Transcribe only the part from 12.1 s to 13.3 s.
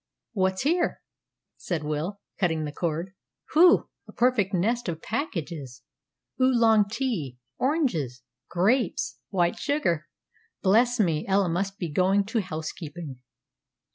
to housekeeping!"